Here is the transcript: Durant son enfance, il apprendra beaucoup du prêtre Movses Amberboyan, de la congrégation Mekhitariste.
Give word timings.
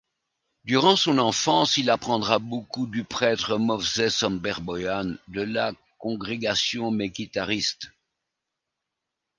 Durant 0.65 0.95
son 0.95 1.19
enfance, 1.19 1.77
il 1.77 1.91
apprendra 1.91 2.39
beaucoup 2.39 2.87
du 2.87 3.03
prêtre 3.03 3.59
Movses 3.59 4.23
Amberboyan, 4.23 5.15
de 5.27 5.43
la 5.43 5.73
congrégation 5.99 6.89
Mekhitariste. 6.89 7.91